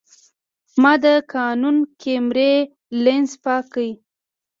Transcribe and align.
ما 0.81 0.93
د 1.03 1.05
کانون 1.33 1.77
کیمرې 2.01 2.53
لینز 3.03 3.31
پاک 3.43 3.63
کړ. 3.73 3.87